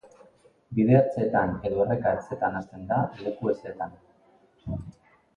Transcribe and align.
Bide-ertzeetan 0.77 1.51
edo 1.69 1.83
erreka-ertzetan 1.83 2.57
hazten 2.59 2.87
da, 2.93 2.97
leku 3.27 3.51
hezeetan. 3.53 3.93